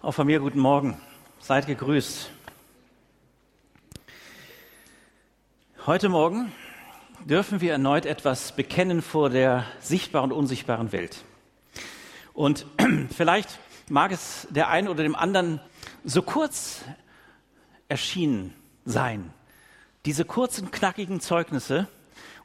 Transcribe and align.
Auch 0.00 0.12
von 0.12 0.28
mir 0.28 0.38
guten 0.38 0.60
Morgen. 0.60 0.96
Seid 1.40 1.66
gegrüßt. 1.66 2.30
Heute 5.86 6.08
Morgen 6.08 6.52
dürfen 7.24 7.60
wir 7.60 7.72
erneut 7.72 8.06
etwas 8.06 8.52
bekennen 8.52 9.02
vor 9.02 9.28
der 9.28 9.64
sichtbaren 9.80 10.30
und 10.30 10.38
unsichtbaren 10.38 10.92
Welt. 10.92 11.24
Und 12.32 12.64
vielleicht 13.16 13.58
mag 13.88 14.12
es 14.12 14.46
der 14.50 14.68
einen 14.68 14.86
oder 14.86 15.02
dem 15.02 15.16
anderen 15.16 15.60
so 16.04 16.22
kurz 16.22 16.84
erschienen 17.88 18.54
sein. 18.84 19.34
Diese 20.06 20.24
kurzen, 20.24 20.70
knackigen 20.70 21.20
Zeugnisse, 21.20 21.88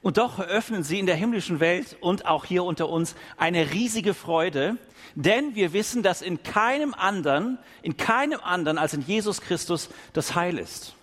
und 0.04 0.17
doch 0.17 0.38
eröffnen 0.38 0.83
sie 0.83 0.99
in 0.99 1.07
der 1.07 1.15
himmlischen 1.15 1.59
Welt 1.59 1.97
und 2.01 2.25
auch 2.27 2.45
hier 2.45 2.63
unter 2.65 2.89
uns 2.89 3.15
eine 3.38 3.71
riesige 3.71 4.13
Freude, 4.13 4.77
denn 5.15 5.55
wir 5.55 5.73
wissen, 5.73 6.03
dass 6.03 6.21
in 6.21 6.44
keinem 6.44 6.94
anderen, 6.94 7.57
in 7.81 7.98
keinem 7.98 8.41
anderen 8.41 8.77
als 8.77 8.94
in 8.94 9.02
Jesus 9.02 9.41
Christus 9.41 9.89
das 10.11 10.35
Heil 10.35 10.59
ist. 10.59 10.95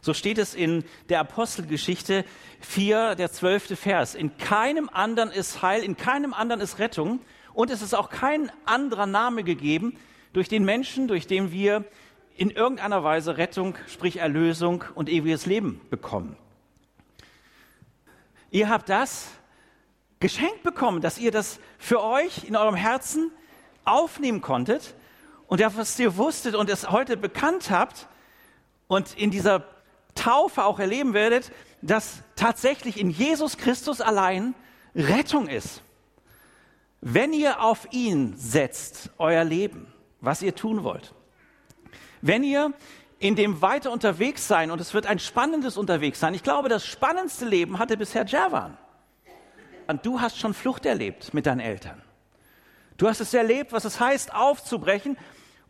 So 0.00 0.12
steht 0.12 0.36
es 0.36 0.54
in 0.54 0.84
der 1.08 1.20
Apostelgeschichte 1.20 2.24
4, 2.60 3.14
der 3.14 3.30
zwölfte 3.30 3.76
Vers. 3.76 4.14
In 4.14 4.36
keinem 4.36 4.90
anderen 4.92 5.30
ist 5.30 5.62
Heil, 5.62 5.82
in 5.82 5.96
keinem 5.96 6.34
anderen 6.34 6.60
ist 6.60 6.78
Rettung 6.78 7.20
und 7.54 7.70
es 7.70 7.82
ist 7.82 7.94
auch 7.94 8.10
kein 8.10 8.50
anderer 8.66 9.06
Name 9.06 9.44
gegeben 9.44 9.96
durch 10.32 10.48
den 10.48 10.64
Menschen, 10.64 11.06
durch 11.06 11.28
den 11.28 11.52
wir 11.52 11.84
in 12.36 12.50
irgendeiner 12.50 13.04
Weise 13.04 13.36
Rettung, 13.36 13.76
sprich 13.86 14.16
Erlösung 14.16 14.84
und 14.96 15.08
ewiges 15.08 15.46
Leben 15.46 15.80
bekommen. 15.88 16.36
Ihr 18.54 18.68
habt 18.68 18.88
das 18.88 19.26
geschenkt 20.20 20.62
bekommen, 20.62 21.00
dass 21.00 21.18
ihr 21.18 21.32
das 21.32 21.58
für 21.76 22.00
euch 22.00 22.44
in 22.44 22.54
eurem 22.54 22.76
Herzen 22.76 23.32
aufnehmen 23.84 24.42
konntet 24.42 24.94
und 25.48 25.58
das, 25.58 25.98
ihr 25.98 26.16
wusstet 26.16 26.54
und 26.54 26.70
es 26.70 26.88
heute 26.88 27.16
bekannt 27.16 27.70
habt 27.70 28.06
und 28.86 29.18
in 29.18 29.32
dieser 29.32 29.66
Taufe 30.14 30.64
auch 30.64 30.78
erleben 30.78 31.14
werdet, 31.14 31.50
dass 31.82 32.22
tatsächlich 32.36 33.00
in 33.00 33.10
Jesus 33.10 33.56
Christus 33.56 34.00
allein 34.00 34.54
Rettung 34.94 35.48
ist. 35.48 35.82
Wenn 37.00 37.32
ihr 37.32 37.60
auf 37.60 37.88
ihn 37.90 38.36
setzt, 38.36 39.10
euer 39.18 39.42
Leben, 39.42 39.92
was 40.20 40.42
ihr 40.42 40.54
tun 40.54 40.84
wollt. 40.84 41.12
Wenn 42.22 42.44
ihr 42.44 42.72
in 43.24 43.36
dem 43.36 43.62
weiter 43.62 43.90
unterwegs 43.90 44.46
sein 44.46 44.70
und 44.70 44.82
es 44.82 44.92
wird 44.92 45.06
ein 45.06 45.18
spannendes 45.18 45.78
unterwegs 45.78 46.20
sein. 46.20 46.34
Ich 46.34 46.42
glaube, 46.42 46.68
das 46.68 46.84
spannendste 46.84 47.46
Leben 47.46 47.78
hatte 47.78 47.96
bisher 47.96 48.26
Javan. 48.26 48.76
Und 49.86 50.04
du 50.04 50.20
hast 50.20 50.38
schon 50.38 50.52
Flucht 50.52 50.84
erlebt 50.84 51.32
mit 51.32 51.46
deinen 51.46 51.60
Eltern. 51.60 52.02
Du 52.98 53.08
hast 53.08 53.22
es 53.22 53.32
erlebt, 53.32 53.72
was 53.72 53.86
es 53.86 53.98
heißt, 53.98 54.34
aufzubrechen 54.34 55.16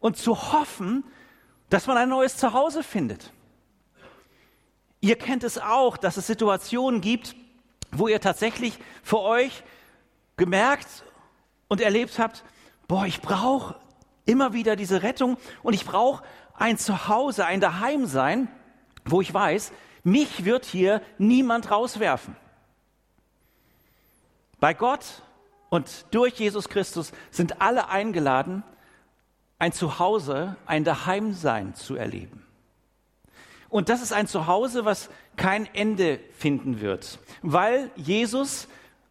und 0.01 0.17
zu 0.17 0.53
hoffen, 0.53 1.05
dass 1.71 1.87
man 1.87 1.97
ein 1.97 2.09
neues 2.09 2.37
Zuhause 2.37 2.83
findet. 2.83 3.31
Ihr 5.01 5.17
kennt 5.17 5.45
es 5.45 5.57
auch, 5.57 5.97
dass 5.97 6.17
es 6.17 6.27
Situationen 6.27 7.01
gibt, 7.01 7.37
wo 7.93 8.09
ihr 8.09 8.21
tatsächlich 8.21 8.81
für 9.05 9.21
euch 9.21 9.63
gemerkt 10.37 11.05
und 11.69 11.81
erlebt 11.81 12.19
habt, 12.19 12.43
boah, 12.89 13.07
ich 13.07 13.21
brauche 13.21 13.77
immer 14.27 14.55
wieder 14.55 14.75
diese 14.75 15.05
Rettung 15.05 15.37
und 15.63 15.75
ich 15.75 15.85
brauche 15.85 16.25
ein 16.55 16.79
Zuhause, 16.79 17.47
ein 17.47 17.61
Daheimsein, 17.61 18.49
wo 19.05 19.21
ich 19.21 19.33
weiß, 19.33 19.73
mich 20.03 20.45
wird 20.45 20.65
hier 20.65 21.03
niemand 21.19 21.71
rauswerfen. 21.71 22.37
Bei 24.61 24.75
Gott 24.75 25.23
und 25.71 26.07
durch 26.11 26.35
Jesus 26.35 26.69
Christus 26.69 27.13
sind 27.31 27.61
alle 27.61 27.89
eingeladen, 27.89 28.63
ein 29.59 29.73
Zuhause, 29.73 30.57
ein 30.67 30.85
Daheimsein 30.85 31.75
zu 31.75 31.97
erleben. 31.97 32.47
Und 33.69 33.89
das 33.89 34.03
ist 34.03 34.13
ein 34.13 34.29
Zuhause, 34.29 34.85
was 34.85 35.11
kein 35.37 35.67
Ende 35.75 36.21
finden 36.39 36.81
wird, 36.81 37.19
weil 37.43 37.91
Jesus 37.97 38.69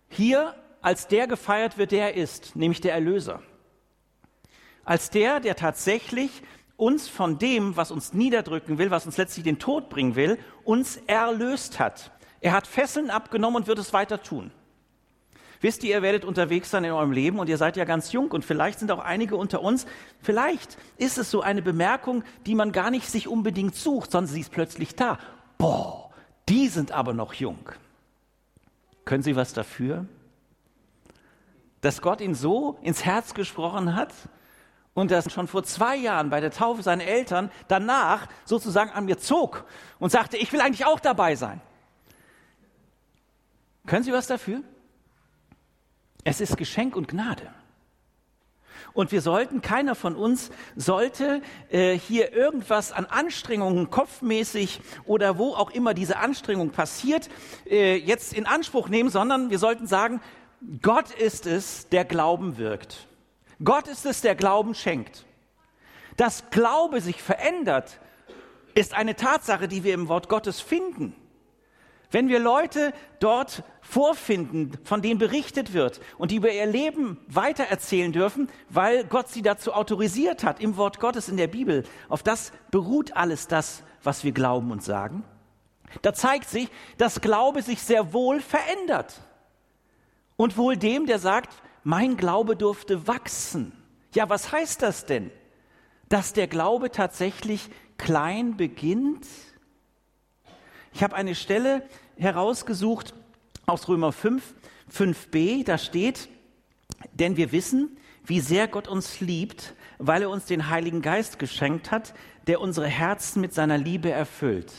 hier 0.10 0.56
als 0.82 1.08
der 1.08 1.28
gefeiert 1.28 1.78
wird, 1.78 1.92
der 1.92 2.14
er 2.14 2.22
ist, 2.22 2.56
nämlich 2.56 2.82
der 2.82 2.94
Erlöser. 2.94 3.42
Als 4.86 5.10
der, 5.10 5.40
der 5.40 5.56
tatsächlich 5.56 6.44
uns 6.78 7.08
von 7.08 7.38
dem, 7.38 7.78
was 7.78 7.92
uns 7.92 8.14
niederdrücken 8.14 8.78
will, 8.78 8.92
was 8.92 9.06
uns 9.06 9.18
letztlich 9.18 9.44
den 9.44 9.60
Tod 9.60 9.90
bringen 9.90 10.16
will, 10.16 10.38
uns 10.64 10.98
erlöst 11.08 11.80
hat. 11.80 12.12
Er 12.42 12.54
hat 12.54 12.68
Fesseln 12.68 13.10
abgenommen 13.10 13.58
und 13.58 13.68
wird 13.68 13.80
es 13.80 13.94
weiter 13.94 14.22
tun. 14.22 14.52
Wisst 15.62 15.84
ihr, 15.86 15.96
ihr 15.96 16.02
werdet 16.02 16.26
unterwegs 16.26 16.72
sein 16.72 16.84
in 16.84 16.92
eurem 16.92 17.14
Leben 17.14 17.40
und 17.40 17.48
ihr 17.48 17.58
seid 17.58 17.78
ja 17.78 17.86
ganz 17.86 18.12
jung 18.12 18.32
und 18.32 18.44
vielleicht 18.44 18.80
sind 18.80 18.92
auch 18.92 19.00
einige 19.00 19.38
unter 19.38 19.62
uns, 19.62 19.86
vielleicht 20.22 20.78
ist 20.98 21.18
es 21.18 21.32
so 21.32 21.42
eine 21.42 21.62
Bemerkung, 21.62 22.26
die 22.46 22.54
man 22.54 22.74
gar 22.74 22.92
nicht 22.92 23.10
sich 23.10 23.30
unbedingt 23.30 23.74
sucht, 23.74 24.12
sondern 24.12 24.34
sie 24.34 24.42
ist 24.42 24.52
plötzlich 24.52 24.96
da. 24.96 25.20
Boah, 25.58 26.10
die 26.50 26.68
sind 26.68 26.92
aber 26.92 27.14
noch 27.14 27.34
jung. 27.34 27.70
Können 29.06 29.24
Sie 29.24 29.38
was 29.38 29.54
dafür? 29.54 30.06
Dass 31.80 32.02
Gott 32.02 32.20
ihn 32.20 32.36
so 32.36 32.78
ins 32.82 33.06
Herz 33.06 33.34
gesprochen 33.34 33.96
hat, 33.96 34.14
und 34.94 35.12
das 35.12 35.32
schon 35.32 35.48
vor 35.48 35.64
zwei 35.64 35.96
Jahren 35.96 36.30
bei 36.30 36.40
der 36.40 36.52
Taufe 36.52 36.84
seiner 36.84 37.06
Eltern 37.06 37.52
danach 37.68 38.28
sozusagen 38.46 38.92
an 38.92 39.06
mir 39.06 39.18
zog 39.18 39.66
und 40.00 40.12
sagte, 40.12 40.38
ich 40.38 40.54
will 40.54 40.62
eigentlich 40.62 40.86
auch 40.86 41.00
dabei 41.00 41.36
sein. 41.36 41.62
Können 43.86 44.04
Sie 44.04 44.14
was 44.14 44.28
dafür? 44.28 44.62
Es 46.24 46.40
ist 46.40 46.58
Geschenk 46.58 46.96
und 46.96 47.08
Gnade. 47.08 47.50
Und 48.94 49.12
wir 49.12 49.22
sollten, 49.22 49.62
keiner 49.62 49.96
von 49.96 50.16
uns 50.16 50.52
sollte 50.76 51.42
äh, 51.70 51.98
hier 51.98 52.32
irgendwas 52.32 52.92
an 52.92 53.06
Anstrengungen, 53.06 53.90
kopfmäßig 53.90 54.82
oder 55.06 55.38
wo 55.40 55.56
auch 55.56 55.72
immer 55.72 55.96
diese 55.96 56.18
Anstrengung 56.18 56.70
passiert, 56.70 57.30
äh, 57.66 57.96
jetzt 57.96 58.34
in 58.34 58.46
Anspruch 58.46 58.90
nehmen, 58.90 59.10
sondern 59.10 59.50
wir 59.50 59.58
sollten 59.58 59.88
sagen, 59.88 60.22
Gott 60.82 61.12
ist 61.12 61.48
es, 61.48 61.90
der 61.90 62.06
Glauben 62.06 62.58
wirkt. 62.58 63.08
Gott 63.64 63.88
ist 63.88 64.06
es, 64.06 64.22
der 64.22 64.36
Glauben 64.36 64.76
schenkt. 64.76 65.26
Dass 66.18 66.50
Glaube 66.52 67.02
sich 67.02 67.22
verändert, 67.22 68.00
ist 68.76 68.94
eine 68.94 69.16
Tatsache, 69.16 69.68
die 69.68 69.84
wir 69.84 69.94
im 69.94 70.08
Wort 70.08 70.30
Gottes 70.30 70.62
finden. 70.62 71.16
Wenn 72.12 72.28
wir 72.28 72.40
Leute 72.40 72.94
dort 73.20 73.64
vorfinden, 73.82 74.78
von 74.84 75.02
denen 75.02 75.18
berichtet 75.18 75.74
wird 75.74 76.00
und 76.20 76.30
die 76.30 76.36
über 76.36 76.52
ihr 76.52 76.68
Leben 76.68 77.18
weitererzählen 77.28 78.12
dürfen, 78.12 78.50
weil 78.70 79.04
Gott 79.06 79.30
sie 79.30 79.42
dazu 79.42 79.74
autorisiert 79.74 80.44
hat 80.44 80.60
im 80.60 80.78
Wort 80.78 81.00
Gottes 81.00 81.28
in 81.28 81.38
der 81.38 81.48
Bibel, 81.48 81.84
auf 82.10 82.22
das 82.22 82.52
beruht 82.70 83.16
alles 83.16 83.48
das, 83.48 83.82
was 84.04 84.24
wir 84.24 84.32
glauben 84.32 84.72
und 84.72 84.84
sagen, 84.84 85.24
da 86.04 86.14
zeigt 86.14 86.50
sich, 86.50 86.70
dass 86.98 87.22
Glaube 87.22 87.62
sich 87.62 87.82
sehr 87.82 88.14
wohl 88.14 88.42
verändert. 88.42 89.22
Und 90.36 90.58
wohl 90.58 90.78
dem, 90.78 91.06
der 91.06 91.20
sagt, 91.20 91.63
mein 91.84 92.18
Glaube 92.18 92.56
durfte 92.56 93.08
wachsen. 93.08 93.74
Ja, 94.14 94.30
was 94.30 94.52
heißt 94.52 94.82
das 94.82 95.06
denn? 95.06 95.32
Dass 96.10 96.34
der 96.34 96.48
Glaube 96.48 96.92
tatsächlich 96.92 97.70
klein 97.98 98.58
beginnt? 98.58 99.28
Ich 100.94 101.04
habe 101.04 101.16
eine 101.16 101.36
Stelle 101.36 101.88
herausgesucht 102.18 103.14
aus 103.66 103.88
Römer 103.88 104.12
5, 104.12 104.54
5b, 104.92 105.66
da 105.66 105.78
steht, 105.78 106.30
denn 107.14 107.38
wir 107.38 107.52
wissen, 107.52 107.98
wie 108.26 108.40
sehr 108.40 108.68
Gott 108.68 108.88
uns 108.88 109.20
liebt, 109.20 109.74
weil 109.98 110.22
er 110.22 110.30
uns 110.30 110.46
den 110.46 110.70
Heiligen 110.70 111.02
Geist 111.02 111.40
geschenkt 111.40 111.92
hat, 111.92 112.14
der 112.48 112.62
unsere 112.62 112.88
Herzen 112.88 113.42
mit 113.42 113.54
seiner 113.54 113.78
Liebe 113.78 114.12
erfüllt. 114.12 114.72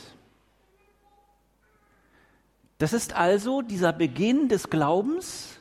Das 2.77 2.93
ist 2.93 3.13
also 3.13 3.61
dieser 3.61 3.93
Beginn 3.93 4.49
des 4.49 4.69
Glaubens, 4.69 5.59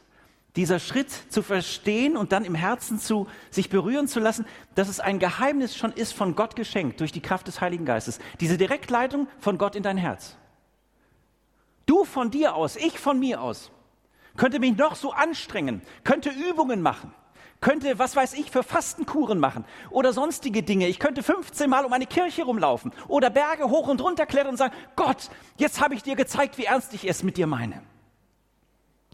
dieser 0.56 0.78
Schritt 0.78 1.10
zu 1.10 1.42
verstehen 1.42 2.16
und 2.16 2.32
dann 2.32 2.44
im 2.44 2.54
Herzen 2.54 2.98
zu 2.98 3.26
sich 3.50 3.70
berühren 3.70 4.06
zu 4.06 4.20
lassen, 4.20 4.46
dass 4.74 4.88
es 4.88 5.00
ein 5.00 5.18
Geheimnis 5.18 5.76
schon 5.76 5.92
ist 5.92 6.14
von 6.14 6.36
Gott 6.36 6.54
geschenkt 6.54 7.00
durch 7.00 7.12
die 7.12 7.22
Kraft 7.22 7.48
des 7.48 7.60
Heiligen 7.60 7.84
Geistes. 7.84 8.20
Diese 8.40 8.56
Direktleitung 8.56 9.28
von 9.40 9.58
Gott 9.58 9.74
in 9.74 9.82
dein 9.82 9.96
Herz. 9.96 10.36
Du 11.86 12.04
von 12.04 12.30
dir 12.30 12.54
aus, 12.54 12.76
ich 12.76 12.98
von 12.98 13.18
mir 13.18 13.42
aus, 13.42 13.70
könnte 14.36 14.58
mich 14.58 14.76
noch 14.76 14.94
so 14.94 15.12
anstrengen, 15.12 15.82
könnte 16.02 16.30
Übungen 16.30 16.80
machen, 16.80 17.12
könnte, 17.60 17.98
was 17.98 18.14
weiß 18.14 18.34
ich, 18.34 18.50
für 18.50 18.62
Fastenkuren 18.62 19.38
machen 19.38 19.64
oder 19.90 20.12
sonstige 20.12 20.62
Dinge. 20.62 20.86
Ich 20.86 20.98
könnte 20.98 21.22
15 21.22 21.68
Mal 21.68 21.84
um 21.84 21.92
eine 21.92 22.06
Kirche 22.06 22.44
rumlaufen 22.44 22.92
oder 23.08 23.28
Berge 23.28 23.68
hoch 23.68 23.88
und 23.88 24.00
runter 24.00 24.24
klettern 24.24 24.52
und 24.52 24.56
sagen, 24.56 24.74
Gott, 24.96 25.30
jetzt 25.56 25.80
habe 25.80 25.94
ich 25.94 26.02
dir 26.02 26.14
gezeigt, 26.14 26.58
wie 26.58 26.64
ernst 26.64 26.94
ich 26.94 27.08
es 27.08 27.22
mit 27.22 27.36
dir 27.36 27.46
meine. 27.46 27.82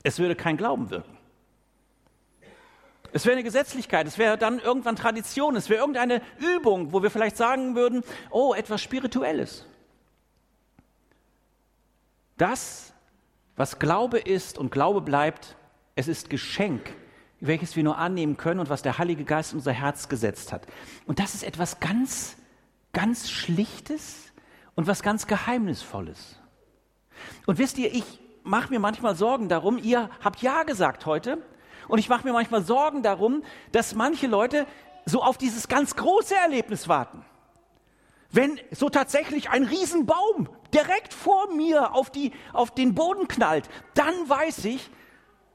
Es 0.03 0.19
würde 0.19 0.35
kein 0.35 0.57
Glauben 0.57 0.91
wirken. 0.91 1.20
Es 3.13 3.25
wäre 3.25 3.35
eine 3.35 3.43
Gesetzlichkeit, 3.43 4.07
es 4.07 4.19
wäre 4.19 4.39
dann 4.39 4.59
irgendwann 4.61 4.97
Tradition, 4.97 5.57
es 5.57 5.69
wäre 5.69 5.81
irgendeine 5.81 6.23
Übung, 6.39 6.93
wo 6.93 7.03
wir 7.03 7.11
vielleicht 7.11 7.37
sagen 7.37 7.75
würden, 7.75 8.03
oh, 8.31 8.55
etwas 8.55 8.81
Spirituelles. 8.83 9.67
Das, 12.37 12.93
was 13.57 13.79
Glaube 13.79 14.19
ist 14.19 14.59
und 14.59 14.71
Glaube 14.71 15.01
bleibt, 15.01 15.57
es 15.95 16.09
ist 16.09 16.31
Geschenk, 16.31 16.95
welches 17.41 17.77
wir 17.77 17.85
nur 17.85 17.99
annehmen 17.99 18.37
können 18.37 18.61
und 18.61 18.71
was 18.71 18.83
der 18.83 18.99
Heilige 18.99 19.25
Geist 19.25 19.53
in 19.53 19.59
unser 19.59 19.73
Herz 19.73 20.09
gesetzt 20.09 20.53
hat. 20.53 20.67
Und 21.07 21.19
das 21.19 21.35
ist 21.35 21.43
etwas 21.43 21.81
ganz, 21.81 22.37
ganz 22.93 23.31
Schlichtes 23.31 24.33
und 24.75 24.87
was 24.87 25.03
ganz 25.03 25.27
Geheimnisvolles. 25.27 26.39
Und 27.47 27.59
wisst 27.59 27.77
ihr, 27.79 27.93
ich 27.93 28.21
mache 28.43 28.71
mir 28.71 28.81
manchmal 28.81 29.15
Sorgen 29.15 29.49
darum, 29.49 29.79
ihr 29.79 30.09
habt 30.23 30.43
Ja 30.43 30.63
gesagt 30.63 31.07
heute, 31.07 31.39
und 31.91 31.99
ich 31.99 32.09
mache 32.09 32.27
mir 32.27 32.33
manchmal 32.33 32.63
Sorgen 32.63 33.03
darum, 33.03 33.43
dass 33.73 33.95
manche 33.95 34.29
Leute 34.29 34.67
so 35.07 35.23
auf 35.23 35.39
dieses 35.39 35.69
ganz 35.69 35.97
große 35.97 36.35
Erlebnis 36.35 36.89
warten. 36.89 37.25
Wenn 38.31 38.61
so 38.71 38.89
tatsächlich 38.89 39.51
ein 39.51 39.65
Riesenbaum 39.65 40.49
direkt 40.73 41.13
vor 41.13 41.53
mir 41.53 41.95
auf, 41.95 42.11
die, 42.11 42.33
auf 42.53 42.73
den 42.73 42.95
Boden 42.95 43.27
knallt, 43.27 43.69
dann 43.95 44.15
weiß 44.29 44.67
ich, 44.67 44.89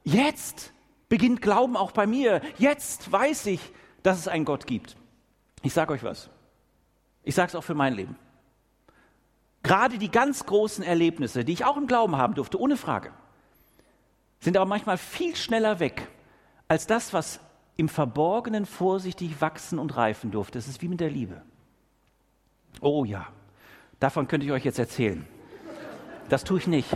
jetzt 0.03 0.73
beginnt 1.07 1.41
Glauben 1.41 1.77
auch 1.77 1.93
bei 1.93 2.05
mir. 2.05 2.41
Jetzt 2.57 3.09
weiß 3.09 3.45
ich, 3.45 3.61
dass 4.03 4.19
es 4.19 4.27
einen 4.27 4.43
Gott 4.43 4.67
gibt. 4.67 4.97
Ich 5.61 5.73
sage 5.73 5.93
euch 5.93 6.03
was. 6.03 6.29
Ich 7.23 7.33
sage 7.33 7.47
es 7.47 7.55
auch 7.55 7.63
für 7.63 7.75
mein 7.75 7.93
Leben. 7.93 8.17
Gerade 9.63 9.97
die 9.97 10.11
ganz 10.11 10.45
großen 10.45 10.83
Erlebnisse, 10.83 11.45
die 11.45 11.53
ich 11.53 11.63
auch 11.63 11.77
im 11.77 11.87
Glauben 11.87 12.17
haben 12.17 12.35
durfte, 12.35 12.59
ohne 12.59 12.75
Frage, 12.75 13.13
sind 14.41 14.57
aber 14.57 14.65
manchmal 14.65 14.97
viel 14.97 15.35
schneller 15.35 15.79
weg 15.79 16.09
als 16.67 16.87
das, 16.87 17.13
was 17.13 17.39
im 17.77 17.89
Verborgenen 17.89 18.65
vorsichtig 18.65 19.41
wachsen 19.41 19.79
und 19.79 19.95
reifen 19.97 20.31
durfte. 20.31 20.57
Es 20.57 20.67
ist 20.67 20.81
wie 20.81 20.87
mit 20.87 20.99
der 20.99 21.09
Liebe. 21.09 21.41
Oh 22.81 23.05
ja, 23.05 23.27
davon 23.99 24.27
könnte 24.27 24.45
ich 24.45 24.51
euch 24.51 24.65
jetzt 24.65 24.79
erzählen. 24.79 25.27
Das 26.29 26.43
tue 26.43 26.59
ich 26.59 26.67
nicht. 26.67 26.89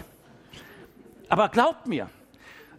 Aber 1.28 1.50
glaubt 1.50 1.88
mir, 1.88 2.10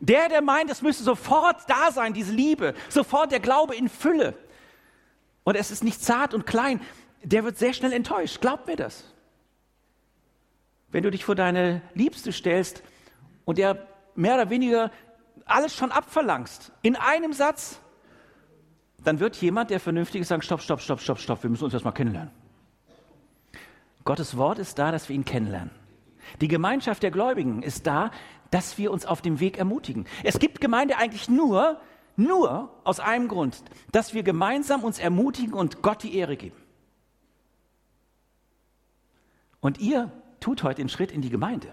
der, 0.01 0.29
der 0.29 0.43
meint, 0.43 0.71
es 0.71 0.83
müsste 0.83 1.05
sofort 1.05 1.69
da 1.69 1.93
sein, 1.93 2.15
diese 2.15 2.33
Liebe, 2.33 2.75
sofort 2.89 3.33
der 3.33 3.41
Glaube 3.41 3.77
in 3.77 3.89
Fülle, 3.89 4.35
und 5.45 5.57
es 5.57 5.71
ist 5.71 5.85
nicht 5.85 6.03
zart 6.03 6.35
und 6.35 6.47
klein, 6.47 6.81
der 7.23 7.45
wird 7.45 7.59
sehr 7.59 7.73
schnell 7.73 7.93
enttäuscht. 7.93 8.41
Glaubt 8.41 8.67
mir 8.67 8.77
das. 8.77 9.05
Wenn 10.91 11.03
du 11.03 11.11
dich 11.11 11.25
vor 11.25 11.35
deine 11.35 11.83
Liebste 11.95 12.33
stellst 12.33 12.83
und 13.45 13.59
der 13.59 13.87
mehr 14.15 14.35
oder 14.35 14.51
weniger 14.51 14.91
alles 15.47 15.75
schon 15.75 15.93
abverlangst, 15.93 16.73
in 16.83 16.97
einem 16.97 17.33
Satz, 17.33 17.81
dann 19.05 19.21
wird 19.21 19.37
jemand, 19.37 19.71
der 19.71 19.81
vernünftig 19.81 20.23
ist, 20.23 20.29
sagen, 20.29 20.43
stopp, 20.43 20.61
stopp, 20.61 20.81
stopp, 20.81 21.01
stopp, 21.01 21.19
stopp, 21.19 21.43
wir 21.43 21.51
müssen 21.51 21.65
uns 21.65 21.75
erstmal 21.75 21.95
kennenlernen. 21.95 22.33
Gottes 24.05 24.37
Wort 24.37 24.59
ist 24.59 24.79
da, 24.79 24.93
dass 24.93 25.09
wir 25.09 25.17
ihn 25.17 25.25
kennenlernen. 25.25 25.71
Die 26.41 26.49
Gemeinschaft 26.49 27.03
der 27.03 27.11
Gläubigen 27.11 27.63
ist 27.63 27.87
da, 27.87 28.11
dass 28.51 28.79
wir 28.79 28.91
uns 28.91 29.07
auf 29.07 29.23
dem 29.23 29.41
Weg 29.41 29.59
ermutigen. 29.59 30.07
Es 30.25 30.39
gibt 30.39 30.61
Gemeinde 30.61 30.97
eigentlich 30.97 31.29
nur, 31.29 31.81
nur 32.17 32.71
aus 32.85 33.01
einem 33.01 33.29
Grund, 33.29 33.63
dass 33.93 34.15
wir 34.15 34.23
gemeinsam 34.23 34.85
uns 34.85 34.99
ermutigen 34.99 35.55
und 35.55 35.83
Gott 35.83 36.03
die 36.03 36.17
Ehre 36.17 36.37
geben. 36.37 36.57
Und 39.61 39.79
ihr 39.79 40.11
tut 40.41 40.63
heute 40.63 40.77
den 40.77 40.89
Schritt 40.89 41.13
in 41.13 41.21
die 41.21 41.31
Gemeinde 41.31 41.69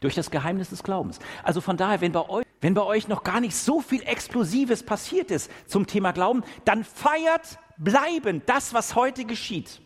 durch 0.00 0.14
das 0.14 0.30
Geheimnis 0.30 0.70
des 0.70 0.82
Glaubens. 0.82 1.18
Also 1.42 1.60
von 1.60 1.76
daher, 1.76 2.00
wenn 2.00 2.12
bei 2.12 2.28
euch, 2.28 2.45
wenn 2.66 2.74
bei 2.74 2.82
euch 2.82 3.06
noch 3.06 3.22
gar 3.22 3.40
nicht 3.40 3.54
so 3.54 3.80
viel 3.80 4.02
Explosives 4.02 4.82
passiert 4.82 5.30
ist 5.30 5.52
zum 5.68 5.86
Thema 5.86 6.10
Glauben, 6.10 6.42
dann 6.64 6.82
feiert 6.82 7.60
bleibend 7.78 8.48
das, 8.48 8.74
was 8.74 8.96
heute 8.96 9.24
geschieht. 9.24 9.80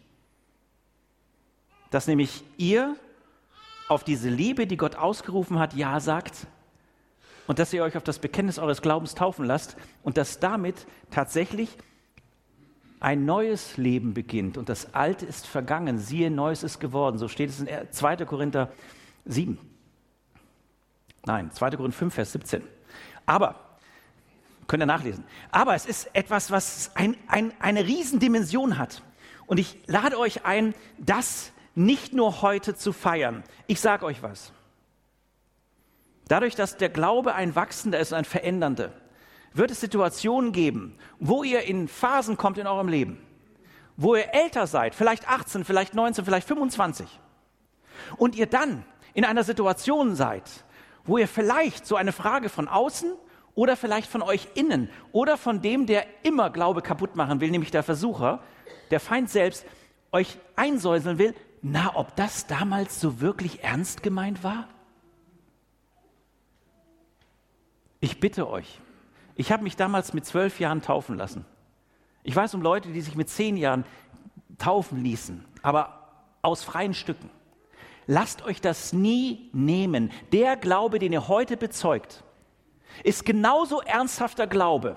Dass 1.90 2.06
nämlich 2.06 2.42
ihr 2.56 2.96
auf 3.90 4.02
diese 4.02 4.30
Liebe, 4.30 4.66
die 4.66 4.78
Gott 4.78 4.96
ausgerufen 4.96 5.58
hat, 5.58 5.74
Ja 5.74 6.00
sagt 6.00 6.46
und 7.46 7.58
dass 7.58 7.70
ihr 7.74 7.82
euch 7.82 7.98
auf 7.98 8.02
das 8.02 8.18
Bekenntnis 8.18 8.58
eures 8.58 8.80
Glaubens 8.80 9.14
taufen 9.14 9.44
lasst 9.44 9.76
und 10.02 10.16
dass 10.16 10.40
damit 10.40 10.86
tatsächlich 11.10 11.76
ein 12.98 13.26
neues 13.26 13.76
Leben 13.76 14.14
beginnt 14.14 14.56
und 14.56 14.70
das 14.70 14.94
Alte 14.94 15.26
ist 15.26 15.46
vergangen, 15.46 15.98
siehe, 15.98 16.30
Neues 16.30 16.62
ist 16.62 16.80
geworden. 16.80 17.18
So 17.18 17.28
steht 17.28 17.50
es 17.50 17.60
in 17.60 17.68
2. 17.90 18.24
Korinther 18.24 18.72
7. 19.26 19.58
Nein, 21.26 21.50
2. 21.52 21.70
Korinther 21.70 21.98
5, 21.98 22.14
Vers 22.14 22.32
17. 22.32 22.62
Aber, 23.26 23.78
könnt 24.66 24.82
ihr 24.82 24.86
nachlesen, 24.86 25.24
aber 25.50 25.74
es 25.74 25.86
ist 25.86 26.14
etwas, 26.14 26.50
was 26.50 26.90
ein, 26.94 27.16
ein, 27.26 27.52
eine 27.60 27.84
Riesendimension 27.84 28.78
hat. 28.78 29.02
Und 29.46 29.58
ich 29.58 29.78
lade 29.86 30.18
euch 30.18 30.44
ein, 30.44 30.74
das 30.98 31.52
nicht 31.74 32.12
nur 32.12 32.42
heute 32.42 32.74
zu 32.74 32.92
feiern. 32.92 33.42
Ich 33.66 33.80
sage 33.80 34.06
euch 34.06 34.22
was. 34.22 34.52
Dadurch, 36.28 36.54
dass 36.54 36.76
der 36.76 36.88
Glaube 36.88 37.34
ein 37.34 37.56
wachsender 37.56 37.98
ist, 37.98 38.12
ein 38.12 38.24
verändernder, 38.24 38.92
wird 39.52 39.72
es 39.72 39.80
Situationen 39.80 40.52
geben, 40.52 40.96
wo 41.18 41.42
ihr 41.42 41.62
in 41.62 41.88
Phasen 41.88 42.36
kommt 42.36 42.58
in 42.58 42.68
eurem 42.68 42.88
Leben, 42.88 43.18
wo 43.96 44.14
ihr 44.14 44.32
älter 44.32 44.66
seid, 44.68 44.94
vielleicht 44.94 45.28
18, 45.28 45.64
vielleicht 45.64 45.94
19, 45.94 46.24
vielleicht 46.24 46.46
25, 46.46 47.08
und 48.16 48.36
ihr 48.36 48.46
dann 48.46 48.84
in 49.12 49.24
einer 49.24 49.42
Situation 49.42 50.14
seid, 50.14 50.44
wo 51.04 51.18
ihr 51.18 51.28
vielleicht 51.28 51.86
so 51.86 51.96
eine 51.96 52.12
Frage 52.12 52.48
von 52.48 52.68
außen 52.68 53.12
oder 53.54 53.76
vielleicht 53.76 54.10
von 54.10 54.22
euch 54.22 54.48
innen 54.54 54.88
oder 55.12 55.36
von 55.36 55.62
dem, 55.62 55.86
der 55.86 56.06
immer 56.22 56.50
Glaube 56.50 56.82
kaputt 56.82 57.16
machen 57.16 57.40
will, 57.40 57.50
nämlich 57.50 57.70
der 57.70 57.82
Versucher, 57.82 58.42
der 58.90 59.00
Feind 59.00 59.30
selbst, 59.30 59.66
euch 60.12 60.38
einsäuseln 60.56 61.18
will, 61.18 61.34
na, 61.62 61.94
ob 61.94 62.16
das 62.16 62.46
damals 62.46 63.00
so 63.00 63.20
wirklich 63.20 63.62
ernst 63.62 64.02
gemeint 64.02 64.42
war? 64.42 64.68
Ich 68.00 68.18
bitte 68.18 68.48
euch, 68.48 68.80
ich 69.36 69.52
habe 69.52 69.62
mich 69.62 69.76
damals 69.76 70.14
mit 70.14 70.24
zwölf 70.24 70.58
Jahren 70.58 70.80
taufen 70.80 71.16
lassen. 71.16 71.44
Ich 72.22 72.34
weiß 72.34 72.54
um 72.54 72.62
Leute, 72.62 72.92
die 72.92 73.00
sich 73.00 73.14
mit 73.14 73.28
zehn 73.28 73.56
Jahren 73.56 73.84
taufen 74.58 75.02
ließen, 75.02 75.44
aber 75.62 76.08
aus 76.42 76.62
freien 76.62 76.94
Stücken. 76.94 77.30
Lasst 78.12 78.42
euch 78.42 78.60
das 78.60 78.92
nie 78.92 79.50
nehmen. 79.52 80.10
Der 80.32 80.56
Glaube, 80.56 80.98
den 80.98 81.12
ihr 81.12 81.28
heute 81.28 81.56
bezeugt, 81.56 82.24
ist 83.04 83.24
genauso 83.24 83.82
ernsthafter 83.82 84.48
Glaube, 84.48 84.96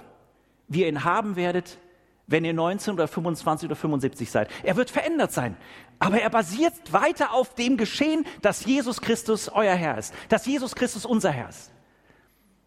wie 0.68 0.82
ihr 0.82 0.88
ihn 0.88 1.04
haben 1.04 1.36
werdet, 1.36 1.78
wenn 2.26 2.44
ihr 2.44 2.56
19 2.56 2.96
oder 2.96 3.08
25 3.08 3.68
oder 3.68 3.76
75 3.76 4.32
seid. 4.32 4.50
Er 4.64 4.78
wird 4.78 4.90
verändert 4.90 5.32
sein, 5.32 5.56
aber 6.00 6.22
er 6.22 6.32
basiert 6.32 6.74
weiter 6.92 7.34
auf 7.34 7.54
dem 7.54 7.78
Geschehen, 7.78 8.26
dass 8.42 8.66
Jesus 8.66 9.00
Christus 9.00 9.48
euer 9.48 9.76
Herr 9.76 10.00
ist, 10.00 10.12
dass 10.30 10.48
Jesus 10.48 10.74
Christus 10.74 11.06
unser 11.06 11.30
Herr 11.30 11.50
ist. 11.50 11.72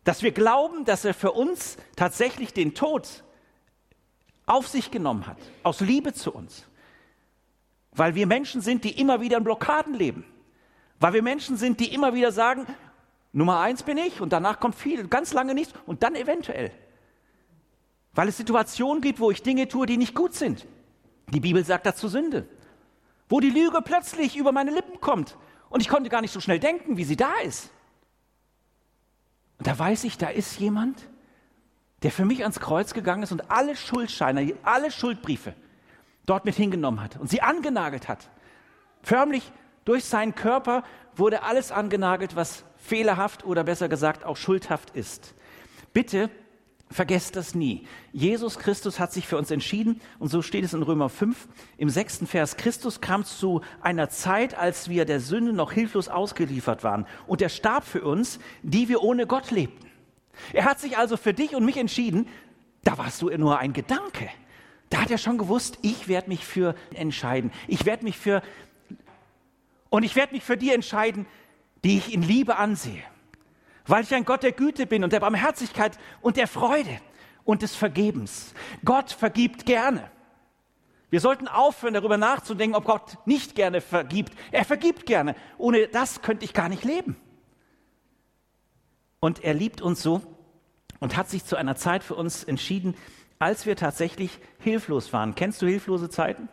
Dass 0.04 0.22
wir 0.22 0.30
glauben, 0.30 0.84
dass 0.84 1.04
er 1.04 1.14
für 1.14 1.32
uns 1.32 1.76
tatsächlich 1.96 2.52
den 2.52 2.72
Tod 2.72 3.24
auf 4.46 4.68
sich 4.68 4.92
genommen 4.92 5.26
hat, 5.26 5.38
aus 5.64 5.80
Liebe 5.80 6.12
zu 6.12 6.32
uns. 6.32 6.68
Weil 7.90 8.14
wir 8.14 8.28
Menschen 8.28 8.60
sind, 8.60 8.84
die 8.84 9.00
immer 9.00 9.20
wieder 9.20 9.38
in 9.38 9.42
Blockaden 9.42 9.92
leben. 9.92 10.24
Weil 10.98 11.12
wir 11.12 11.22
Menschen 11.22 11.56
sind, 11.56 11.80
die 11.80 11.92
immer 11.92 12.14
wieder 12.14 12.32
sagen, 12.32 12.66
Nummer 13.32 13.60
eins 13.60 13.82
bin 13.82 13.98
ich 13.98 14.20
und 14.20 14.32
danach 14.32 14.60
kommt 14.60 14.76
viel, 14.76 15.08
ganz 15.08 15.32
lange 15.32 15.54
nichts 15.54 15.74
und 15.84 16.02
dann 16.02 16.14
eventuell. 16.14 16.72
Weil 18.14 18.28
es 18.28 18.38
Situationen 18.38 19.02
gibt, 19.02 19.20
wo 19.20 19.30
ich 19.30 19.42
Dinge 19.42 19.68
tue, 19.68 19.86
die 19.86 19.98
nicht 19.98 20.14
gut 20.14 20.34
sind. 20.34 20.66
Die 21.28 21.40
Bibel 21.40 21.64
sagt 21.64 21.84
dazu 21.84 22.08
Sünde. 22.08 22.48
Wo 23.28 23.40
die 23.40 23.50
Lüge 23.50 23.82
plötzlich 23.82 24.36
über 24.36 24.52
meine 24.52 24.70
Lippen 24.70 25.00
kommt 25.00 25.36
und 25.68 25.80
ich 25.80 25.88
konnte 25.88 26.08
gar 26.08 26.22
nicht 26.22 26.32
so 26.32 26.40
schnell 26.40 26.60
denken, 26.60 26.96
wie 26.96 27.04
sie 27.04 27.16
da 27.16 27.32
ist. 27.44 27.70
Und 29.58 29.66
da 29.66 29.78
weiß 29.78 30.04
ich, 30.04 30.16
da 30.16 30.28
ist 30.28 30.58
jemand, 30.58 31.08
der 32.02 32.10
für 32.10 32.24
mich 32.24 32.42
ans 32.42 32.60
Kreuz 32.60 32.94
gegangen 32.94 33.22
ist 33.22 33.32
und 33.32 33.50
alle 33.50 33.74
Schuldscheine, 33.74 34.54
alle 34.62 34.90
Schuldbriefe 34.90 35.54
dort 36.24 36.44
mit 36.44 36.54
hingenommen 36.54 37.02
hat 37.02 37.18
und 37.18 37.28
sie 37.28 37.42
angenagelt 37.42 38.08
hat. 38.08 38.28
Förmlich 39.02 39.52
durch 39.86 40.04
seinen 40.04 40.34
Körper 40.34 40.84
wurde 41.16 41.42
alles 41.42 41.72
angenagelt, 41.72 42.36
was 42.36 42.64
fehlerhaft 42.76 43.46
oder 43.46 43.64
besser 43.64 43.88
gesagt 43.88 44.24
auch 44.24 44.36
schuldhaft 44.36 44.90
ist. 44.90 45.34
Bitte 45.94 46.28
Vergesst 46.88 47.34
das 47.34 47.56
nie. 47.56 47.84
Jesus 48.12 48.60
Christus 48.60 49.00
hat 49.00 49.12
sich 49.12 49.26
für 49.26 49.36
uns 49.36 49.50
entschieden 49.50 50.00
und 50.20 50.28
so 50.28 50.40
steht 50.40 50.64
es 50.64 50.72
in 50.72 50.84
Römer 50.84 51.08
5 51.08 51.48
im 51.78 51.88
sechsten 51.88 52.28
Vers. 52.28 52.56
Christus 52.56 53.00
kam 53.00 53.24
zu 53.24 53.62
einer 53.80 54.08
Zeit, 54.08 54.56
als 54.56 54.88
wir 54.88 55.04
der 55.04 55.18
Sünde 55.18 55.52
noch 55.52 55.72
hilflos 55.72 56.08
ausgeliefert 56.08 56.84
waren 56.84 57.06
und 57.26 57.42
er 57.42 57.48
starb 57.48 57.84
für 57.84 58.04
uns, 58.04 58.38
die 58.62 58.88
wir 58.88 59.02
ohne 59.02 59.26
Gott 59.26 59.50
lebten. 59.50 59.90
Er 60.52 60.64
hat 60.64 60.78
sich 60.78 60.96
also 60.96 61.16
für 61.16 61.34
dich 61.34 61.56
und 61.56 61.64
mich 61.64 61.76
entschieden. 61.76 62.28
Da 62.84 62.98
warst 62.98 63.20
du 63.20 63.30
nur 63.36 63.58
ein 63.58 63.72
Gedanke. 63.72 64.28
Da 64.88 65.00
hat 65.00 65.10
er 65.10 65.18
schon 65.18 65.38
gewusst, 65.38 65.78
ich 65.82 66.06
werde 66.06 66.28
mich 66.28 66.46
für 66.46 66.76
entscheiden. 66.94 67.50
Ich 67.66 67.84
werde 67.84 68.04
mich 68.04 68.16
für 68.16 68.42
und 69.90 70.02
ich 70.02 70.16
werde 70.16 70.34
mich 70.34 70.44
für 70.44 70.56
die 70.56 70.72
entscheiden, 70.72 71.26
die 71.84 71.98
ich 71.98 72.12
in 72.12 72.22
Liebe 72.22 72.56
ansehe 72.56 73.02
weil 73.86 74.02
ich 74.02 74.14
ein 74.14 74.24
Gott 74.24 74.42
der 74.42 74.52
Güte 74.52 74.86
bin 74.86 75.04
und 75.04 75.12
der 75.12 75.20
Barmherzigkeit 75.20 75.98
und 76.20 76.36
der 76.36 76.48
Freude 76.48 77.00
und 77.44 77.62
des 77.62 77.74
Vergebens. 77.76 78.52
Gott 78.84 79.12
vergibt 79.12 79.66
gerne. 79.66 80.10
Wir 81.08 81.20
sollten 81.20 81.46
aufhören, 81.46 81.94
darüber 81.94 82.16
nachzudenken, 82.16 82.76
ob 82.76 82.84
Gott 82.84 83.18
nicht 83.26 83.54
gerne 83.54 83.80
vergibt. 83.80 84.32
Er 84.50 84.64
vergibt 84.64 85.06
gerne. 85.06 85.36
Ohne 85.56 85.86
das 85.86 86.20
könnte 86.20 86.44
ich 86.44 86.52
gar 86.52 86.68
nicht 86.68 86.84
leben. 86.84 87.16
Und 89.20 89.44
er 89.44 89.54
liebt 89.54 89.80
uns 89.80 90.02
so, 90.02 90.20
und 90.98 91.16
hat 91.16 91.28
sich 91.28 91.44
zu 91.44 91.56
einer 91.56 91.76
Zeit 91.76 92.02
für 92.02 92.14
uns 92.14 92.42
entschieden, 92.42 92.96
als 93.38 93.66
wir 93.66 93.76
tatsächlich 93.76 94.38
hilflos 94.58 95.12
waren. 95.12 95.34
Kennst 95.34 95.60
du 95.60 95.66
hilflose 95.66 96.08
Zeiten? 96.08 96.48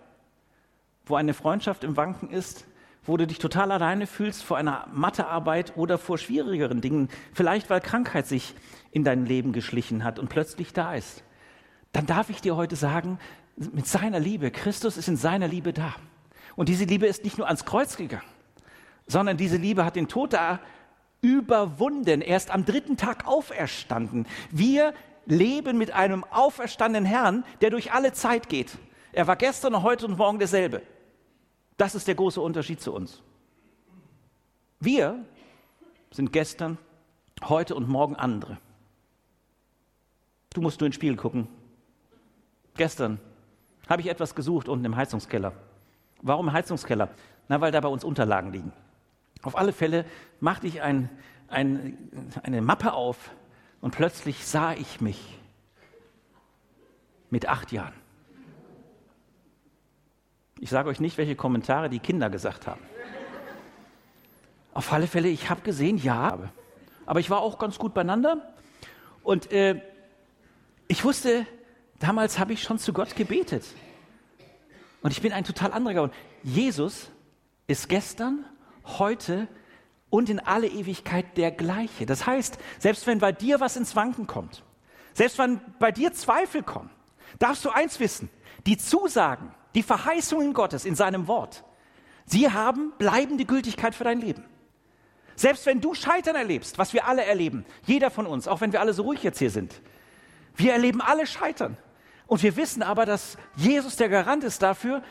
Wo 1.06 1.16
eine 1.16 1.34
Freundschaft 1.34 1.86
im 1.86 1.96
Wanken 1.96 2.30
ist, 2.30 2.66
wo 3.06 3.18
du 3.18 3.28
dich 3.28 3.40
total 3.40 3.72
alleine 3.72 4.08
fühlst 4.08 4.44
vor 4.44 4.58
einer 4.58 4.88
Mathearbeit 4.94 5.76
oder 5.76 5.98
vor 5.98 6.18
schwierigeren 6.18 6.82
Dingen, 6.82 7.10
vielleicht 7.34 7.70
weil 7.70 7.82
Krankheit 7.82 8.28
sich 8.28 8.56
in 8.92 9.04
dein 9.04 9.26
Leben 9.26 9.52
geschlichen 9.52 10.04
hat 10.04 10.20
und 10.20 10.30
plötzlich 10.30 10.74
da 10.74 10.96
ist. 10.96 11.24
Dann 11.92 12.06
darf 12.06 12.30
ich 12.30 12.42
dir 12.42 12.56
heute 12.56 12.76
sagen, 12.76 13.20
mit 13.56 13.88
seiner 13.88 14.20
Liebe, 14.20 14.52
Christus 14.52 14.98
ist 14.98 15.08
in 15.08 15.18
seiner 15.18 15.48
Liebe 15.48 15.74
da. 15.74 15.94
Und 16.56 16.70
diese 16.70 16.86
Liebe 16.86 17.06
ist 17.06 17.24
nicht 17.24 17.38
nur 17.38 17.48
ans 17.48 17.66
Kreuz 17.66 17.98
gegangen, 17.98 18.24
sondern 19.08 19.38
diese 19.38 19.58
Liebe 19.58 19.86
hat 19.86 19.96
den 19.96 20.08
Tod 20.08 20.34
da 20.34 20.60
überwunden, 21.22 22.22
erst 22.22 22.52
am 22.52 22.66
dritten 22.66 22.98
Tag 22.98 23.28
auferstanden. 23.28 24.28
Wir 24.52 24.94
leben 25.26 25.78
mit 25.78 25.92
einem 25.92 26.24
auferstandenen 26.26 27.06
Herrn, 27.06 27.46
der 27.62 27.70
durch 27.70 27.94
alle 27.94 28.14
Zeit 28.14 28.50
geht. 28.50 28.78
Er 29.14 29.28
war 29.28 29.36
gestern, 29.36 29.84
heute 29.84 30.06
und 30.06 30.18
morgen 30.18 30.40
derselbe. 30.40 30.82
Das 31.78 31.96
ist 31.96 32.08
der 32.08 32.16
große 32.16 32.40
Unterschied 32.42 32.82
zu 32.82 32.94
uns. 32.94 33.22
Wir 34.80 35.24
sind 36.12 36.32
gestern, 36.32 36.78
heute 37.44 37.76
und 37.76 37.88
morgen 37.88 38.16
andere. 38.16 38.58
Du 40.54 40.62
musst 40.62 40.80
nur 40.80 40.88
ins 40.88 40.96
Spiel 40.96 41.16
gucken. 41.16 41.48
Gestern 42.76 43.20
habe 43.90 44.02
ich 44.02 44.08
etwas 44.08 44.36
gesucht 44.36 44.68
unten 44.68 44.86
im 44.86 44.96
Heizungskeller. 44.96 45.54
Warum 46.22 46.52
Heizungskeller? 46.52 47.10
Na, 47.48 47.60
weil 47.60 47.72
da 47.72 47.82
bei 47.82 47.90
uns 47.90 48.04
Unterlagen 48.04 48.52
liegen. 48.52 48.72
Auf 49.42 49.58
alle 49.58 49.74
Fälle 49.74 50.06
machte 50.40 50.68
ich 50.68 50.82
ein, 50.82 51.10
ein, 51.48 51.98
eine 52.44 52.62
Mappe 52.62 52.94
auf 52.94 53.32
und 53.82 53.92
plötzlich 53.92 54.46
sah 54.46 54.74
ich 54.74 55.02
mich 55.02 55.40
mit 57.30 57.48
acht 57.48 57.72
Jahren. 57.72 57.94
Ich 60.64 60.70
sage 60.70 60.88
euch 60.88 61.02
nicht, 61.02 61.18
welche 61.18 61.36
Kommentare 61.36 61.90
die 61.90 62.00
Kinder 62.00 62.30
gesagt 62.30 62.68
haben. 62.68 62.80
Auf 64.74 64.94
alle 64.94 65.08
Fälle, 65.08 65.28
ich 65.28 65.50
habe 65.50 65.60
gesehen, 65.60 65.98
ja, 65.98 66.40
aber 67.06 67.20
ich 67.20 67.30
war 67.30 67.42
auch 67.42 67.60
ganz 67.60 67.78
gut 67.78 67.94
beieinander. 67.94 68.54
Und 69.24 69.52
äh, 69.52 69.82
ich 70.88 71.04
wusste, 71.04 71.46
damals 72.00 72.40
habe 72.40 72.54
ich 72.54 72.64
schon 72.64 72.80
zu 72.80 72.94
Gott 72.94 73.18
gebetet. 73.18 73.66
Und 75.02 75.12
ich 75.12 75.22
bin 75.22 75.34
ein 75.34 75.44
total 75.44 75.74
anderer 75.74 75.96
geworden. 75.96 76.14
Jesus 76.44 77.12
ist 77.68 77.90
gestern, 77.90 78.46
heute 78.86 79.50
und 80.10 80.30
in 80.30 80.40
alle 80.40 80.68
Ewigkeit 80.68 81.36
der 81.36 81.52
gleiche. 81.52 82.06
Das 82.06 82.26
heißt, 82.26 82.58
selbst 82.80 83.06
wenn 83.06 83.20
bei 83.20 83.34
dir 83.34 83.60
was 83.60 83.76
ins 83.76 83.98
Wanken 83.98 84.28
kommt, 84.28 84.64
selbst 85.14 85.38
wenn 85.40 85.60
bei 85.80 85.92
dir 85.92 86.14
Zweifel 86.14 86.64
kommen, 86.64 86.90
darfst 87.38 87.66
du 87.66 87.70
eins 87.70 88.00
wissen, 88.00 88.30
die 88.66 88.78
Zusagen, 88.78 89.52
die 89.76 89.84
Verheißungen 89.84 90.54
Gottes 90.54 90.86
in 90.86 90.96
seinem 90.96 91.28
Wort, 91.28 91.64
sie 92.26 92.50
haben 92.52 92.94
bleibende 92.98 93.46
Gültigkeit 93.46 93.96
für 93.96 94.04
dein 94.04 94.20
Leben. 94.20 94.46
Selbst 95.36 95.66
wenn 95.66 95.82
du 95.82 95.94
Scheitern 95.94 96.36
erlebst, 96.36 96.78
was 96.78 96.94
wir 96.94 97.08
alle 97.08 97.24
erleben, 97.24 97.66
jeder 97.86 98.12
von 98.12 98.28
uns, 98.28 98.48
auch 98.48 98.62
wenn 98.62 98.72
wir 98.72 98.82
alle 98.82 98.94
so 98.94 99.04
ruhig 99.04 99.24
jetzt 99.24 99.40
hier 99.40 99.50
sind, 99.50 99.82
wir 100.56 100.74
erleben 100.74 101.02
alle 101.02 101.26
Scheitern. 101.26 101.78
Und 102.28 102.44
wir 102.44 102.56
wissen 102.56 102.84
aber, 102.84 103.06
dass 103.06 103.38
Jesus 103.56 103.96
der 103.96 104.10
Garant 104.10 104.44
ist 104.44 104.62
dafür, 104.62 105.04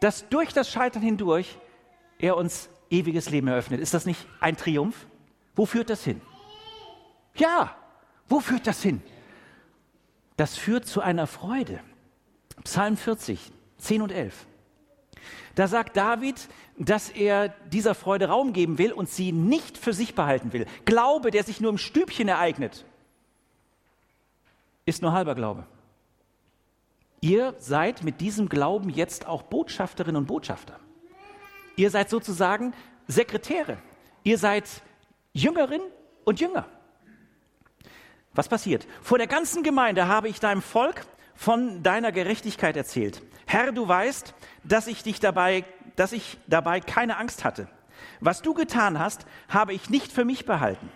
dass 0.00 0.28
durch 0.28 0.52
das 0.52 0.70
Scheitern 0.70 1.02
hindurch 1.02 1.58
er 2.18 2.36
uns 2.36 2.68
ewiges 2.90 3.30
Leben 3.30 3.48
eröffnet. 3.48 3.80
Ist 3.80 3.94
das 3.94 4.06
nicht 4.06 4.26
ein 4.40 4.56
Triumph? 4.56 5.06
Wo 5.54 5.66
führt 5.66 5.90
das 5.90 6.04
hin? 6.04 6.20
Ja, 7.34 7.76
wo 8.28 8.40
führt 8.40 8.66
das 8.66 8.82
hin? 8.82 9.02
Das 10.36 10.56
führt 10.56 10.86
zu 10.86 11.00
einer 11.00 11.26
Freude. 11.26 11.80
Psalm 12.62 12.96
40, 12.96 13.52
10 13.78 14.02
und 14.02 14.12
11. 14.12 14.46
Da 15.54 15.66
sagt 15.66 15.96
David, 15.96 16.48
dass 16.76 17.10
er 17.10 17.48
dieser 17.48 17.94
Freude 17.94 18.28
Raum 18.28 18.52
geben 18.52 18.78
will 18.78 18.92
und 18.92 19.08
sie 19.08 19.32
nicht 19.32 19.76
für 19.76 19.92
sich 19.92 20.14
behalten 20.14 20.52
will. 20.52 20.66
Glaube, 20.84 21.30
der 21.30 21.42
sich 21.42 21.60
nur 21.60 21.70
im 21.70 21.78
Stübchen 21.78 22.28
ereignet, 22.28 22.84
ist 24.86 25.02
nur 25.02 25.12
halber 25.12 25.34
Glaube. 25.34 25.66
Ihr 27.20 27.54
seid 27.58 28.04
mit 28.04 28.20
diesem 28.20 28.48
Glauben 28.48 28.90
jetzt 28.90 29.26
auch 29.26 29.42
Botschafterinnen 29.42 30.16
und 30.16 30.26
Botschafter. 30.26 30.78
Ihr 31.74 31.90
seid 31.90 32.10
sozusagen 32.10 32.72
Sekretäre. 33.08 33.78
Ihr 34.22 34.38
seid 34.38 34.82
Jüngerin 35.32 35.82
und 36.24 36.40
Jünger. 36.40 36.66
Was 38.32 38.48
passiert? 38.48 38.86
Vor 39.02 39.18
der 39.18 39.26
ganzen 39.26 39.62
Gemeinde 39.62 40.06
habe 40.06 40.28
ich 40.28 40.38
deinem 40.38 40.62
Volk 40.62 41.04
von 41.38 41.84
deiner 41.84 42.10
Gerechtigkeit 42.10 42.76
erzählt. 42.76 43.22
Herr, 43.46 43.70
du 43.70 43.86
weißt, 43.86 44.34
dass 44.64 44.88
ich 44.88 45.04
dich 45.04 45.20
dabei, 45.20 45.64
dass 45.94 46.10
ich 46.10 46.36
dabei 46.48 46.80
keine 46.80 47.16
Angst 47.16 47.44
hatte. 47.44 47.68
Was 48.18 48.42
du 48.42 48.54
getan 48.54 48.98
hast, 48.98 49.24
habe 49.48 49.72
ich 49.72 49.88
nicht 49.88 50.10
für 50.10 50.24
mich 50.24 50.46
behalten. 50.46 50.90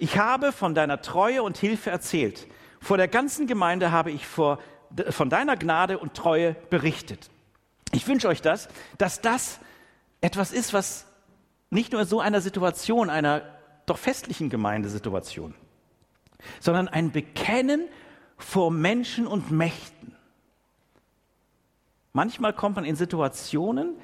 Ich 0.00 0.18
habe 0.18 0.50
von 0.50 0.74
deiner 0.74 1.00
Treue 1.00 1.44
und 1.44 1.56
Hilfe 1.56 1.90
erzählt. 1.90 2.48
Vor 2.80 2.96
der 2.96 3.06
ganzen 3.06 3.46
Gemeinde 3.46 3.92
habe 3.92 4.10
ich 4.10 4.26
vor, 4.26 4.58
von 5.10 5.30
deiner 5.30 5.56
Gnade 5.56 5.98
und 5.98 6.14
Treue 6.14 6.56
berichtet. 6.70 7.30
Ich 7.92 8.08
wünsche 8.08 8.26
euch 8.26 8.42
das, 8.42 8.68
dass 8.98 9.20
das 9.20 9.60
etwas 10.20 10.50
ist, 10.50 10.74
was 10.74 11.06
nicht 11.70 11.92
nur 11.92 12.04
so 12.04 12.18
einer 12.18 12.40
Situation, 12.40 13.10
einer 13.10 13.42
doch 13.86 13.98
festlichen 13.98 14.50
Gemeindesituation, 14.50 15.54
sondern 16.58 16.88
ein 16.88 17.12
Bekennen 17.12 17.88
vor 18.36 18.70
Menschen 18.70 19.26
und 19.26 19.50
Mächten. 19.50 20.14
Manchmal 22.12 22.52
kommt 22.52 22.76
man 22.76 22.84
in 22.84 22.96
Situationen, 22.96 23.96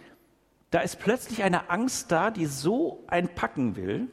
da 0.71 0.81
ist 0.81 0.99
plötzlich 0.99 1.43
eine 1.43 1.71
Angst 1.71 2.11
da, 2.13 2.31
die 2.31 2.47
so 2.47 3.05
einpacken 3.07 3.77
will, 3.77 4.09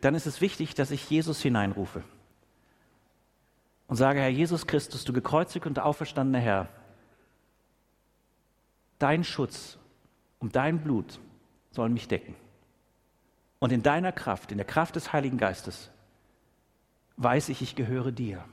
dann 0.00 0.14
ist 0.14 0.26
es 0.26 0.40
wichtig, 0.40 0.74
dass 0.74 0.90
ich 0.90 1.08
Jesus 1.08 1.40
hineinrufe 1.40 2.02
und 3.86 3.96
sage, 3.96 4.20
Herr 4.20 4.28
Jesus 4.28 4.66
Christus, 4.66 5.04
du 5.04 5.12
gekreuzigt 5.12 5.66
und 5.66 5.78
auferstandener 5.78 6.40
Herr, 6.40 6.68
dein 8.98 9.24
Schutz 9.24 9.78
und 10.40 10.56
dein 10.56 10.82
Blut 10.82 11.20
sollen 11.70 11.94
mich 11.94 12.08
decken. 12.08 12.34
Und 13.58 13.72
in 13.72 13.82
deiner 13.82 14.12
Kraft, 14.12 14.52
in 14.52 14.58
der 14.58 14.66
Kraft 14.66 14.96
des 14.96 15.12
Heiligen 15.12 15.38
Geistes, 15.38 15.90
weiß 17.16 17.48
ich, 17.48 17.62
ich 17.62 17.76
gehöre 17.76 18.12
dir. 18.12 18.44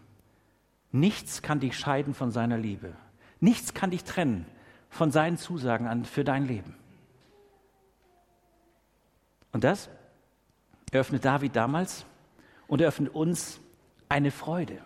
Nichts 0.91 1.41
kann 1.41 1.59
dich 1.59 1.77
scheiden 1.77 2.13
von 2.13 2.31
seiner 2.31 2.57
Liebe. 2.57 2.93
Nichts 3.39 3.73
kann 3.73 3.91
dich 3.91 4.03
trennen 4.03 4.45
von 4.89 5.11
seinen 5.11 5.37
Zusagen 5.37 5.87
an 5.87 6.05
für 6.05 6.23
dein 6.23 6.45
Leben. 6.45 6.75
Und 9.53 9.63
das 9.63 9.89
eröffnet 10.91 11.25
David 11.25 11.55
damals 11.55 12.05
und 12.67 12.81
eröffnet 12.81 13.13
uns 13.15 13.59
eine 14.09 14.31
Freude. 14.31 14.79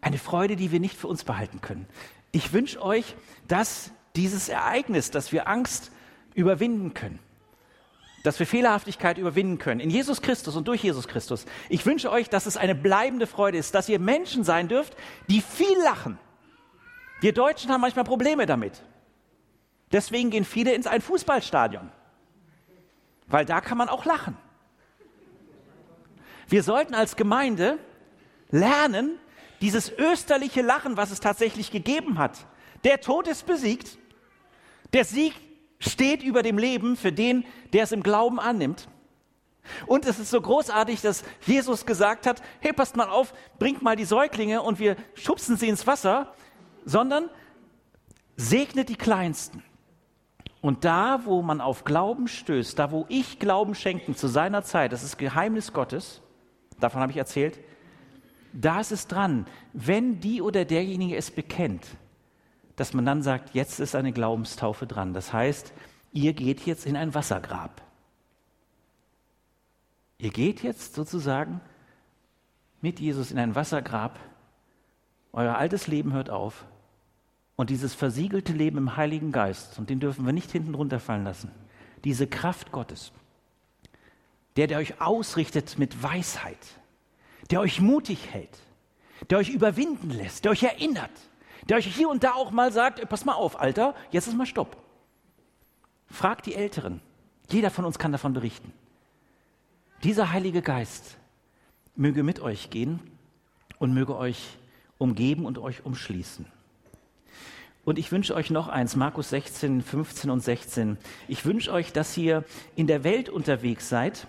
Eine 0.00 0.18
Freude, 0.18 0.56
die 0.56 0.72
wir 0.72 0.80
nicht 0.80 0.96
für 0.96 1.08
uns 1.08 1.24
behalten 1.24 1.60
können. 1.60 1.86
Ich 2.32 2.52
wünsche 2.52 2.82
euch, 2.82 3.14
dass 3.46 3.92
dieses 4.16 4.48
Ereignis, 4.48 5.10
dass 5.10 5.32
wir 5.32 5.48
Angst 5.48 5.92
überwinden 6.34 6.94
können, 6.94 7.18
dass 8.22 8.38
wir 8.38 8.46
Fehlerhaftigkeit 8.46 9.18
überwinden 9.18 9.58
können, 9.58 9.80
in 9.80 9.90
Jesus 9.90 10.22
Christus 10.22 10.56
und 10.56 10.66
durch 10.66 10.82
Jesus 10.82 11.08
Christus. 11.08 11.46
Ich 11.68 11.86
wünsche 11.86 12.10
euch, 12.10 12.28
dass 12.28 12.46
es 12.46 12.56
eine 12.56 12.74
bleibende 12.74 13.26
Freude 13.26 13.58
ist, 13.58 13.74
dass 13.74 13.88
ihr 13.88 13.98
Menschen 13.98 14.44
sein 14.44 14.68
dürft, 14.68 14.96
die 15.28 15.40
viel 15.40 15.78
lachen. 15.84 16.18
Wir 17.20 17.32
Deutschen 17.32 17.70
haben 17.70 17.80
manchmal 17.80 18.04
Probleme 18.04 18.46
damit. 18.46 18.82
Deswegen 19.92 20.30
gehen 20.30 20.44
viele 20.44 20.74
ins 20.74 20.86
ein 20.86 21.00
Fußballstadion, 21.00 21.90
weil 23.26 23.44
da 23.44 23.60
kann 23.60 23.78
man 23.78 23.88
auch 23.88 24.04
lachen. 24.04 24.36
Wir 26.48 26.62
sollten 26.62 26.94
als 26.94 27.16
Gemeinde 27.16 27.78
lernen, 28.50 29.18
dieses 29.60 29.90
österliche 29.90 30.62
Lachen, 30.62 30.96
was 30.96 31.10
es 31.10 31.20
tatsächlich 31.20 31.70
gegeben 31.70 32.18
hat. 32.18 32.46
Der 32.84 33.00
Tod 33.00 33.26
ist 33.26 33.46
besiegt. 33.46 33.98
Der 34.92 35.04
Sieg 35.04 35.34
steht 35.78 36.22
über 36.22 36.42
dem 36.42 36.58
Leben 36.58 36.96
für 36.96 37.12
den, 37.12 37.44
der 37.72 37.84
es 37.84 37.92
im 37.92 38.02
Glauben 38.02 38.40
annimmt. 38.40 38.88
Und 39.86 40.06
es 40.06 40.18
ist 40.18 40.30
so 40.30 40.40
großartig, 40.40 41.00
dass 41.00 41.24
Jesus 41.46 41.84
gesagt 41.84 42.26
hat, 42.26 42.42
hey, 42.60 42.72
passt 42.72 42.96
mal 42.96 43.08
auf, 43.08 43.34
bringt 43.58 43.82
mal 43.82 43.96
die 43.96 44.04
Säuglinge 44.04 44.62
und 44.62 44.78
wir 44.78 44.96
schubsen 45.14 45.56
sie 45.56 45.68
ins 45.68 45.86
Wasser, 45.86 46.32
sondern 46.84 47.28
segnet 48.36 48.88
die 48.88 48.96
Kleinsten. 48.96 49.62
Und 50.60 50.84
da, 50.84 51.20
wo 51.24 51.42
man 51.42 51.60
auf 51.60 51.84
Glauben 51.84 52.26
stößt, 52.28 52.78
da, 52.78 52.90
wo 52.90 53.06
ich 53.08 53.38
Glauben 53.38 53.74
schenken 53.74 54.16
zu 54.16 54.26
seiner 54.26 54.64
Zeit, 54.64 54.92
das 54.92 55.04
ist 55.04 55.18
Geheimnis 55.18 55.72
Gottes, 55.72 56.20
davon 56.80 57.00
habe 57.00 57.12
ich 57.12 57.18
erzählt, 57.18 57.58
da 58.52 58.80
ist 58.80 58.92
es 58.92 59.06
dran, 59.06 59.46
wenn 59.72 60.20
die 60.20 60.42
oder 60.42 60.64
derjenige 60.64 61.16
es 61.16 61.30
bekennt, 61.30 61.86
dass 62.78 62.94
man 62.94 63.04
dann 63.04 63.22
sagt, 63.22 63.54
jetzt 63.54 63.80
ist 63.80 63.96
eine 63.96 64.12
Glaubenstaufe 64.12 64.86
dran. 64.86 65.12
Das 65.12 65.32
heißt, 65.32 65.72
ihr 66.12 66.32
geht 66.32 66.64
jetzt 66.64 66.86
in 66.86 66.96
ein 66.96 67.12
Wassergrab. 67.12 67.82
Ihr 70.18 70.30
geht 70.30 70.62
jetzt 70.62 70.94
sozusagen 70.94 71.60
mit 72.80 73.00
Jesus 73.00 73.32
in 73.32 73.38
ein 73.40 73.56
Wassergrab. 73.56 74.20
Euer 75.32 75.56
altes 75.56 75.88
Leben 75.88 76.12
hört 76.12 76.30
auf. 76.30 76.66
Und 77.56 77.70
dieses 77.70 77.94
versiegelte 77.94 78.52
Leben 78.52 78.78
im 78.78 78.96
Heiligen 78.96 79.32
Geist, 79.32 79.80
und 79.80 79.90
den 79.90 79.98
dürfen 79.98 80.24
wir 80.24 80.32
nicht 80.32 80.52
hinten 80.52 80.76
runterfallen 80.76 81.24
lassen, 81.24 81.50
diese 82.04 82.28
Kraft 82.28 82.70
Gottes, 82.70 83.10
der, 84.56 84.68
der 84.68 84.78
euch 84.78 85.00
ausrichtet 85.00 85.80
mit 85.80 86.00
Weisheit, 86.00 86.64
der 87.50 87.58
euch 87.58 87.80
mutig 87.80 88.32
hält, 88.32 88.56
der 89.30 89.38
euch 89.38 89.48
überwinden 89.48 90.10
lässt, 90.10 90.44
der 90.44 90.52
euch 90.52 90.62
erinnert, 90.62 91.10
der 91.68 91.76
euch 91.78 91.86
hier 91.86 92.08
und 92.08 92.24
da 92.24 92.32
auch 92.32 92.50
mal 92.50 92.72
sagt, 92.72 93.06
pass 93.08 93.24
mal 93.24 93.34
auf, 93.34 93.60
Alter, 93.60 93.94
jetzt 94.10 94.26
ist 94.26 94.36
mal 94.36 94.46
Stopp. 94.46 94.76
Fragt 96.06 96.46
die 96.46 96.54
Älteren. 96.54 97.00
Jeder 97.50 97.70
von 97.70 97.84
uns 97.84 97.98
kann 97.98 98.12
davon 98.12 98.32
berichten. 98.32 98.72
Dieser 100.02 100.32
Heilige 100.32 100.62
Geist 100.62 101.16
möge 101.96 102.22
mit 102.22 102.40
euch 102.40 102.70
gehen 102.70 103.00
und 103.78 103.92
möge 103.92 104.16
euch 104.16 104.58
umgeben 104.98 105.44
und 105.44 105.58
euch 105.58 105.84
umschließen. 105.84 106.46
Und 107.84 107.98
ich 107.98 108.12
wünsche 108.12 108.34
euch 108.34 108.50
noch 108.50 108.68
eins, 108.68 108.96
Markus 108.96 109.30
16, 109.30 109.82
15 109.82 110.30
und 110.30 110.40
16. 110.40 110.98
Ich 111.26 111.44
wünsche 111.46 111.72
euch, 111.72 111.92
dass 111.92 112.16
ihr 112.16 112.44
in 112.76 112.86
der 112.86 113.02
Welt 113.02 113.28
unterwegs 113.30 113.88
seid 113.88 114.26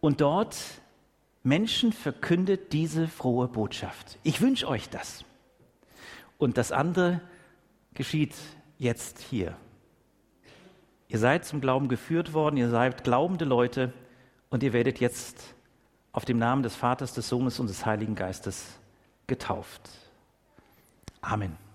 und 0.00 0.20
dort 0.20 0.56
Menschen 1.42 1.92
verkündet 1.92 2.72
diese 2.72 3.06
frohe 3.06 3.48
Botschaft. 3.48 4.18
Ich 4.22 4.40
wünsche 4.40 4.66
euch 4.66 4.88
das. 4.88 5.24
Und 6.40 6.56
das 6.56 6.72
andere 6.72 7.20
geschieht 7.92 8.34
jetzt 8.78 9.18
hier. 9.18 9.54
Ihr 11.06 11.18
seid 11.18 11.44
zum 11.44 11.60
Glauben 11.60 11.88
geführt 11.88 12.32
worden, 12.32 12.56
ihr 12.56 12.70
seid 12.70 13.04
glaubende 13.04 13.44
Leute 13.44 13.92
und 14.48 14.62
ihr 14.62 14.72
werdet 14.72 15.00
jetzt 15.00 15.54
auf 16.12 16.24
dem 16.24 16.38
Namen 16.38 16.62
des 16.62 16.74
Vaters, 16.74 17.12
des 17.12 17.28
Sohnes 17.28 17.60
und 17.60 17.68
des 17.68 17.84
Heiligen 17.84 18.14
Geistes 18.14 18.78
getauft. 19.26 19.82
Amen. 21.20 21.69